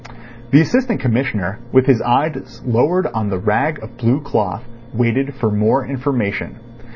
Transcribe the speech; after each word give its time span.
The 0.49 0.59
Assistant 0.61 0.99
Commissioner, 0.99 1.59
with 1.71 1.85
his 1.85 2.01
eyes 2.01 2.59
lowered 2.65 3.05
on 3.05 3.29
the 3.29 3.37
rag 3.37 3.77
of 3.83 3.97
blue 3.97 4.19
cloth, 4.19 4.63
waited 4.95 5.35
for 5.35 5.51
more 5.51 5.85
information. 5.85 6.55